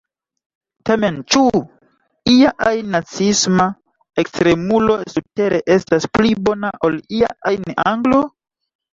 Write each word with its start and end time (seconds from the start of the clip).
Tamen: 0.89 1.17
ĉu 1.33 1.41
ia 2.35 2.53
ajn 2.69 2.87
naciisma 2.95 3.67
ekstremulo 4.23 4.95
surtere 5.15 5.59
estas 5.75 6.07
pli 6.15 6.31
bona 6.49 6.73
ol 6.89 6.97
ia 7.19 7.29
ajn 7.51 7.77
anglo? 7.93 8.23